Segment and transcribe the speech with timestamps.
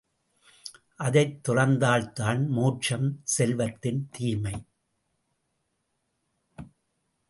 [0.95, 3.19] அதைத் துறந்தால்தான் மோட்சம்...
[3.23, 4.55] செல்வத்தின் தீமை!